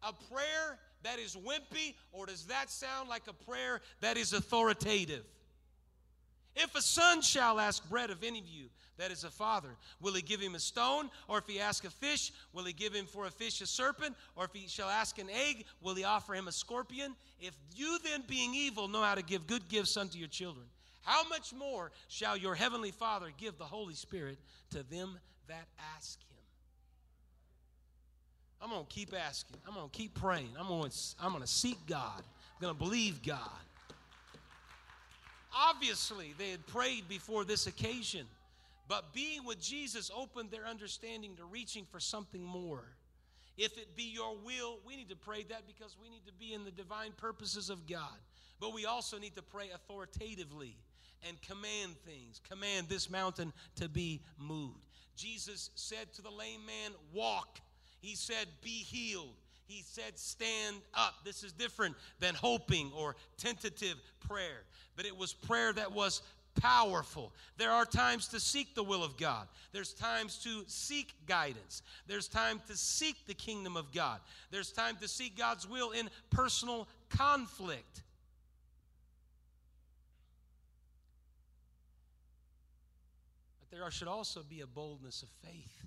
[0.03, 5.25] a prayer that is wimpy, or does that sound like a prayer that is authoritative?
[6.55, 8.65] If a son shall ask bread of any of you,
[8.97, 9.69] that is a father.
[9.99, 11.09] Will he give him a stone?
[11.27, 14.15] Or if he ask a fish, will he give him for a fish a serpent?
[14.35, 17.15] Or if he shall ask an egg, will he offer him a scorpion?
[17.39, 20.65] If you then, being evil, know how to give good gifts unto your children,
[21.03, 24.37] how much more shall your heavenly Father give the Holy Spirit
[24.71, 26.27] to them that ask him?
[28.61, 29.57] I'm going to keep asking.
[29.67, 30.49] I'm going to keep praying.
[30.59, 32.19] I'm going to, seek God.
[32.19, 33.39] I'm going to believe God.
[35.53, 38.25] Obviously, they had prayed before this occasion.
[38.87, 42.83] But being with Jesus opened their understanding to reaching for something more.
[43.57, 46.53] If it be your will, we need to pray that because we need to be
[46.53, 48.17] in the divine purposes of God.
[48.59, 50.75] But we also need to pray authoritatively
[51.27, 52.41] and command things.
[52.49, 54.85] Command this mountain to be moved.
[55.15, 57.59] Jesus said to the lame man, Walk.
[57.99, 59.35] He said, Be healed.
[59.65, 61.15] He said, Stand up.
[61.23, 63.95] This is different than hoping or tentative
[64.27, 64.63] prayer,
[64.95, 66.21] but it was prayer that was
[66.59, 67.31] powerful.
[67.57, 69.47] There are times to seek the will of God.
[69.71, 71.81] There's times to seek guidance.
[72.07, 74.19] There's time to seek the kingdom of God.
[74.49, 78.03] There's time to seek God's will in personal conflict.
[83.59, 85.81] But there should also be a boldness of faith.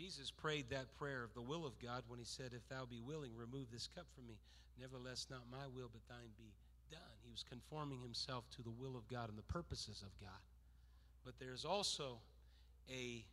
[0.00, 3.02] Jesus prayed that prayer of the will of God when he said, If thou be
[3.04, 4.40] willing, remove this cup from me.
[4.80, 6.54] Nevertheless, not my will, but thine be
[6.90, 7.20] done.
[7.22, 10.40] He was conforming himself to the will of God and the purposes of God.
[11.22, 12.16] But there's also
[12.88, 13.26] a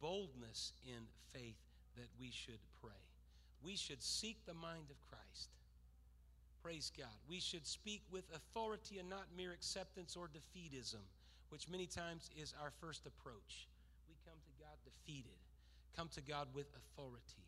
[0.00, 1.02] boldness in
[1.32, 1.58] faith
[1.96, 3.02] that we should pray.
[3.60, 5.50] We should seek the mind of Christ.
[6.62, 7.18] Praise God.
[7.28, 11.02] We should speak with authority and not mere acceptance or defeatism,
[11.48, 13.66] which many times is our first approach.
[14.06, 15.43] We come to God defeated
[15.96, 17.44] come to God with authority.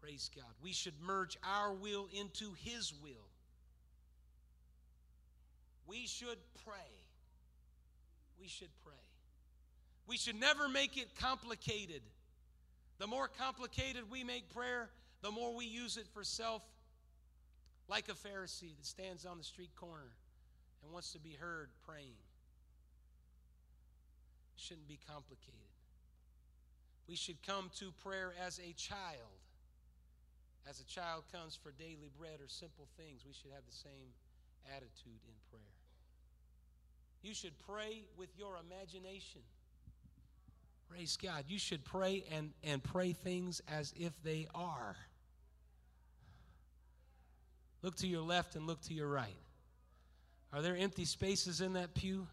[0.00, 0.52] Praise God.
[0.62, 3.28] We should merge our will into His will.
[5.86, 6.74] We should pray.
[8.40, 8.94] We should pray.
[10.06, 12.02] We should never make it complicated.
[12.98, 14.90] The more complicated we make prayer,
[15.22, 16.62] the more we use it for self,
[17.88, 20.12] like a Pharisee that stands on the street corner
[20.82, 22.16] and wants to be heard praying.
[24.56, 25.54] It shouldn't be complicated.
[27.08, 29.40] We should come to prayer as a child.
[30.68, 34.12] As a child comes for daily bread or simple things, we should have the same
[34.76, 35.62] attitude in prayer.
[37.22, 39.40] You should pray with your imagination.
[40.90, 41.44] Praise God.
[41.48, 44.96] You should pray and, and pray things as if they are.
[47.82, 49.36] Look to your left and look to your right.
[50.52, 52.26] Are there empty spaces in that pew?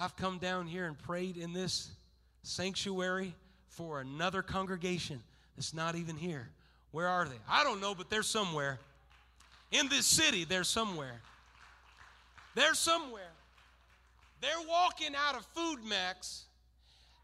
[0.00, 1.88] I've come down here and prayed in this
[2.42, 3.34] sanctuary
[3.68, 5.20] for another congregation
[5.56, 6.48] that's not even here.
[6.92, 7.36] Where are they?
[7.48, 8.78] I don't know, but they're somewhere.
[9.72, 11.20] In this city, they're somewhere.
[12.54, 13.32] They're somewhere.
[14.40, 16.44] They're walking out of Food Max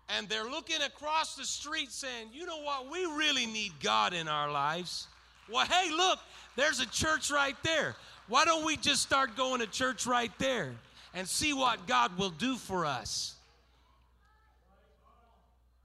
[0.08, 2.90] and they're looking across the street saying, you know what?
[2.90, 5.06] We really need God in our lives.
[5.50, 6.18] Well, hey, look,
[6.56, 7.94] there's a church right there.
[8.26, 10.72] Why don't we just start going to church right there
[11.14, 13.34] and see what God will do for us?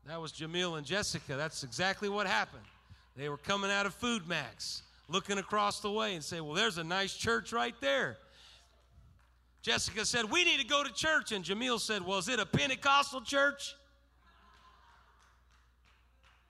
[0.08, 1.36] That was Jamil and Jessica.
[1.36, 2.64] That's exactly what happened.
[3.16, 6.80] They were coming out of Food Max, looking across the way and say, Well, there's
[6.80, 8.18] a nice church right there.
[9.62, 11.32] Jessica said, We need to go to church.
[11.32, 13.76] And Jamil said, Well, is it a Pentecostal church?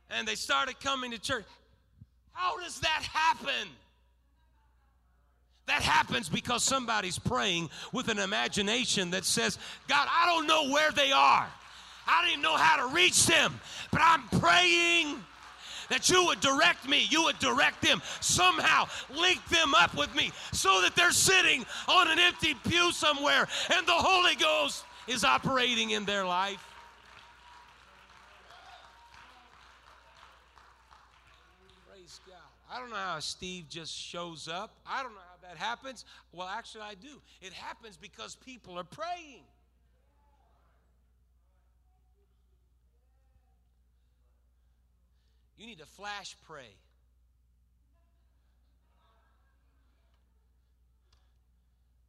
[0.10, 1.46] And they started coming to church.
[2.32, 3.68] How does that happen?
[5.70, 10.92] That happens because somebody's praying with an imagination that says, God, I don't know where
[10.92, 11.48] they are.
[12.08, 13.60] I don't even know how to reach them,
[13.92, 15.24] but I'm praying
[15.92, 20.32] that you would direct me, you would direct them, somehow link them up with me
[20.52, 25.92] so that they're sitting on an empty pew somewhere and the Holy Ghost is operating
[25.92, 26.66] in their life.
[31.88, 32.38] Praise God.
[32.76, 34.72] I don't know how Steve just shows up.
[34.88, 36.06] I don't know that happens.
[36.32, 37.22] Well, actually, I do.
[37.42, 39.44] It happens because people are praying.
[45.58, 46.74] You need to flash pray.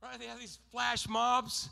[0.03, 0.19] Right?
[0.19, 1.69] They have these flash mobs.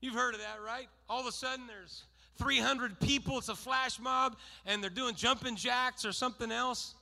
[0.00, 0.88] You've heard of that, right?
[1.08, 2.04] All of a sudden there's
[2.38, 4.36] 300 people, it's a flash mob,
[4.66, 6.94] and they're doing jumping jacks or something else.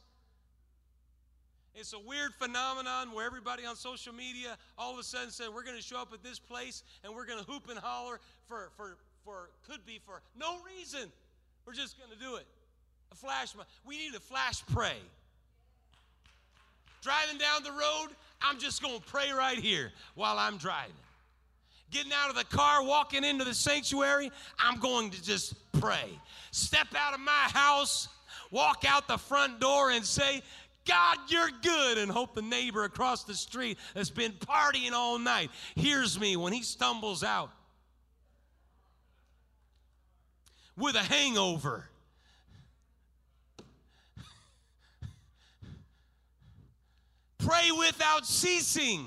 [1.75, 5.65] It's a weird phenomenon where everybody on social media all of a sudden said, We're
[5.65, 8.71] going to show up at this place and we're going to hoop and holler for,
[8.77, 11.11] for, for, could be for no reason.
[11.67, 12.47] We're just going to do it.
[13.11, 13.55] A flash.
[13.85, 14.97] We need a flash pray.
[17.03, 18.09] Driving down the road,
[18.41, 20.95] I'm just going to pray right here while I'm driving.
[21.91, 26.19] Getting out of the car, walking into the sanctuary, I'm going to just pray.
[26.51, 28.09] Step out of my house,
[28.51, 30.43] walk out the front door and say,
[30.87, 35.51] God, you're good, and hope the neighbor across the street that's been partying all night
[35.75, 37.51] hears me when he stumbles out
[40.77, 41.89] with a hangover
[47.45, 49.07] Pray without ceasing.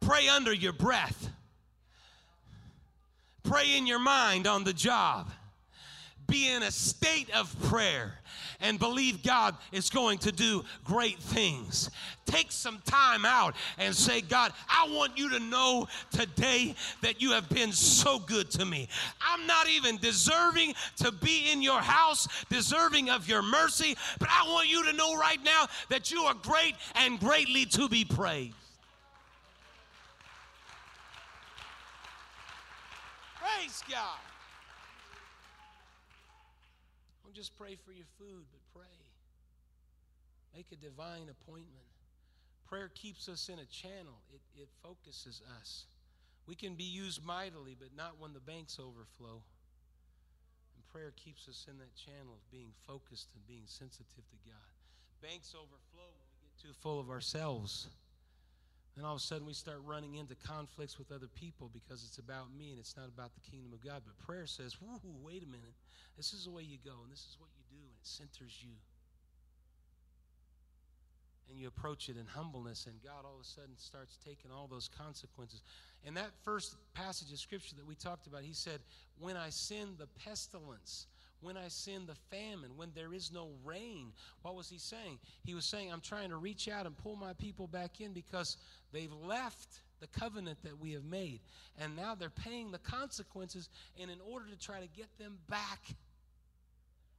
[0.00, 1.30] Pray under your breath.
[3.42, 5.30] Pray in your mind on the job.
[6.26, 8.14] Be in a state of prayer
[8.60, 11.90] and believe God is going to do great things.
[12.24, 17.32] Take some time out and say, God, I want you to know today that you
[17.32, 18.88] have been so good to me.
[19.20, 24.48] I'm not even deserving to be in your house, deserving of your mercy, but I
[24.48, 28.54] want you to know right now that you are great and greatly to be praised.
[33.38, 34.18] Praise God.
[37.24, 38.96] Don't just pray for your food, but pray.
[40.56, 41.84] Make a divine appointment.
[42.64, 45.84] Prayer keeps us in a channel, it, it focuses us.
[46.46, 49.42] We can be used mightily, but not when the banks overflow.
[50.74, 54.72] And prayer keeps us in that channel of being focused and being sensitive to God.
[55.20, 57.88] Banks overflow when we get too full of ourselves.
[58.96, 62.16] Then all of a sudden we start running into conflicts with other people because it's
[62.16, 64.02] about me and it's not about the kingdom of God.
[64.06, 64.76] But prayer says,
[65.22, 65.76] wait a minute.
[66.16, 68.56] This is the way you go and this is what you do, and it centers
[68.62, 68.72] you.
[71.50, 74.66] And you approach it in humbleness, and God all of a sudden starts taking all
[74.66, 75.62] those consequences.
[76.04, 78.80] In that first passage of scripture that we talked about, he said,
[79.20, 81.06] When I send the pestilence,
[81.40, 84.12] when I send the famine, when there is no rain.
[84.42, 85.18] What was he saying?
[85.44, 88.56] He was saying, I'm trying to reach out and pull my people back in because
[88.92, 91.40] they've left the covenant that we have made.
[91.78, 93.68] And now they're paying the consequences.
[94.00, 95.80] And in order to try to get them back,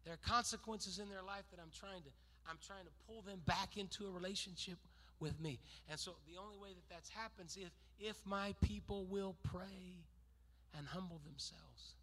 [0.05, 2.09] there are consequences in their life that I'm trying to.
[2.49, 4.77] I'm trying to pull them back into a relationship
[5.19, 5.59] with me.
[5.89, 10.05] And so the only way that that happens is if my people will pray
[10.77, 11.95] and humble themselves.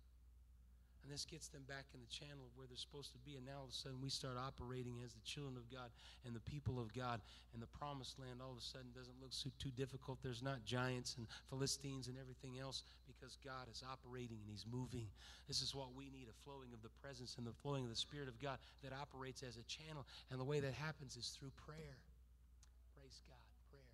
[1.04, 3.36] And this gets them back in the channel of where they're supposed to be.
[3.36, 5.92] And now all of a sudden we start operating as the children of God
[6.24, 7.20] and the people of God.
[7.52, 10.24] And the promised land all of a sudden doesn't look so, too difficult.
[10.24, 15.04] There's not giants and Philistines and everything else because God is operating and He's moving.
[15.44, 18.00] This is what we need a flowing of the presence and the flowing of the
[18.00, 20.08] Spirit of God that operates as a channel.
[20.32, 22.00] And the way that happens is through prayer.
[22.96, 23.92] Praise God, prayer.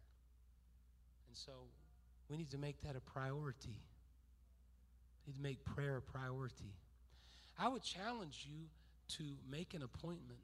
[1.26, 1.66] And so
[2.30, 3.82] we need to make that a priority.
[5.26, 6.70] We need to make prayer a priority.
[7.60, 8.68] I would challenge you
[9.16, 10.40] to make an appointment.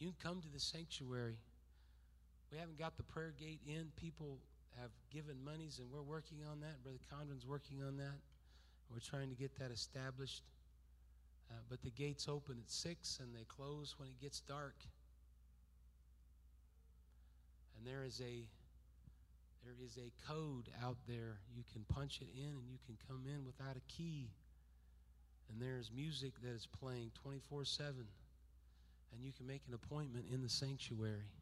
[0.00, 1.36] You can come to the sanctuary.
[2.50, 3.86] We haven't got the prayer gate in.
[3.94, 4.38] People
[4.80, 6.82] have given monies, and we're working on that.
[6.82, 8.18] Brother Condren's working on that.
[8.90, 10.42] We're trying to get that established.
[11.50, 14.74] Uh, but the gates open at 6 and they close when it gets dark.
[17.76, 18.44] And there is a
[19.64, 21.40] there is a code out there.
[21.54, 24.30] You can punch it in and you can come in without a key
[25.48, 27.94] and there's music that is playing 24 7,
[29.12, 31.32] and you can make an appointment in the sanctuary.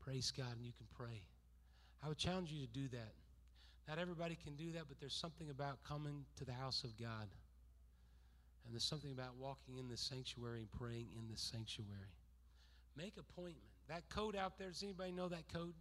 [0.00, 1.22] Praise God, and you can pray.
[2.02, 3.12] I would challenge you to do that.
[3.88, 7.28] Not everybody can do that, but there's something about coming to the house of God.
[8.64, 12.12] And there's something about walking in the sanctuary and praying in the sanctuary.
[12.96, 13.64] Make appointment.
[13.88, 15.72] That code out there, does anybody know that code?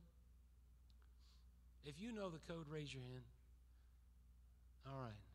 [1.84, 3.24] If you know the code, raise your hand.
[4.88, 5.27] All right.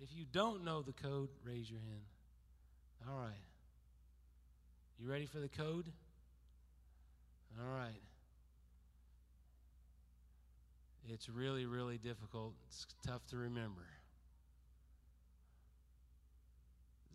[0.00, 2.02] If you don't know the code, raise your hand.
[3.08, 3.32] All right.
[4.98, 5.90] You ready for the code?
[7.58, 8.02] All right.
[11.08, 12.54] It's really, really difficult.
[12.66, 13.86] It's tough to remember.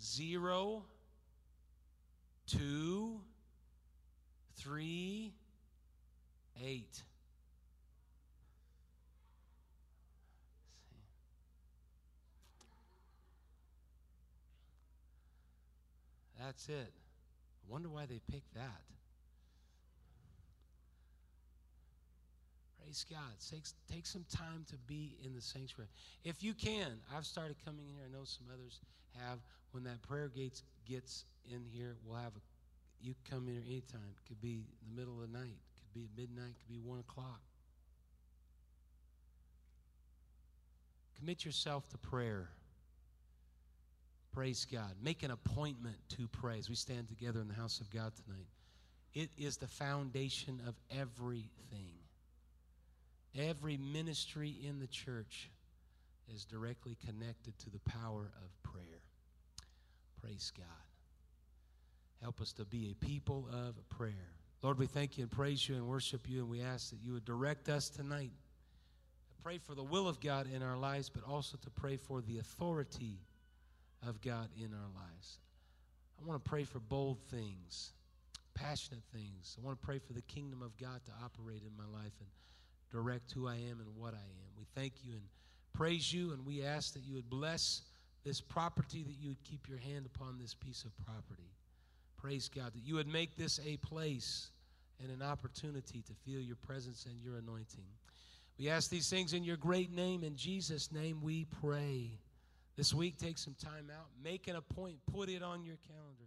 [0.01, 0.83] Zero,
[2.47, 3.19] two,
[4.55, 5.33] three,
[6.63, 7.03] eight.
[16.43, 16.93] That's it.
[16.93, 18.81] I wonder why they picked that.
[22.81, 23.19] Praise God.
[23.49, 25.89] Take, take some time to be in the sanctuary.
[26.23, 28.03] If you can, I've started coming in here.
[28.09, 28.79] I know some others
[29.19, 29.39] have.
[29.71, 32.41] When that prayer gates gets in here, we'll have a,
[33.01, 34.01] you come in here anytime.
[34.17, 35.45] It could be the middle of the night.
[35.45, 36.49] It could be at midnight.
[36.49, 37.39] It could be 1 o'clock.
[41.17, 42.49] Commit yourself to prayer.
[44.33, 44.95] Praise God.
[45.03, 48.47] Make an appointment to pray as we stand together in the house of God tonight.
[49.13, 51.95] It is the foundation of everything.
[53.37, 55.49] Every ministry in the church
[56.33, 59.01] is directly connected to the power of prayer.
[60.21, 60.65] Praise God.
[62.21, 64.29] Help us to be a people of prayer.
[64.61, 67.13] Lord, we thank you and praise you and worship you, and we ask that you
[67.13, 68.31] would direct us tonight.
[69.43, 72.37] Pray for the will of God in our lives, but also to pray for the
[72.37, 73.17] authority
[74.07, 75.37] of God in our lives.
[76.21, 77.93] I want to pray for bold things,
[78.53, 79.57] passionate things.
[79.59, 82.29] I want to pray for the kingdom of God to operate in my life and
[82.91, 84.49] direct who I am and what I am.
[84.57, 85.23] We thank you and
[85.73, 87.81] praise you, and we ask that you would bless
[88.23, 91.49] this property, that you would keep your hand upon this piece of property.
[92.17, 94.51] Praise God, that you would make this a place
[95.01, 97.85] and an opportunity to feel your presence and your anointing.
[98.59, 100.23] We ask these things in your great name.
[100.23, 102.19] In Jesus' name we pray.
[102.81, 106.25] This week, take some time out, make an appointment, put it on your calendar.